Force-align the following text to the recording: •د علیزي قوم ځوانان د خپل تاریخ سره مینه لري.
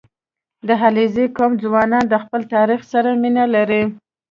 •د 0.67 0.69
علیزي 0.83 1.25
قوم 1.37 1.53
ځوانان 1.63 2.03
د 2.09 2.15
خپل 2.23 2.41
تاریخ 2.53 2.81
سره 2.91 3.09
مینه 3.21 3.45
لري. 3.55 3.83